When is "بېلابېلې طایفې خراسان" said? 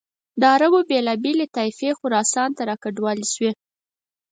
0.89-2.49